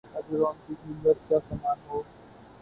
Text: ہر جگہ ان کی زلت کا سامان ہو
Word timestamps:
ہر 0.13 0.21
جگہ 0.29 0.47
ان 0.47 0.73
کی 0.79 0.93
زلت 0.93 1.29
کا 1.29 1.39
سامان 1.47 1.77
ہو 1.87 2.01